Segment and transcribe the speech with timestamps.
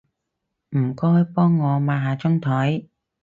[0.75, 2.87] 唔該幫我抹下張枱